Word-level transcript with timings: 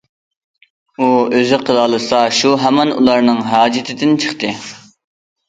ئۇ 1.01 1.09
ئۆزى 1.39 1.59
قىلالىسا 1.67 2.23
شۇ 2.39 2.55
ھامان 2.63 2.95
ئۇلارنىڭ 2.95 3.45
ھاجىتىدىن 3.53 4.19
چىقتى. 4.27 4.53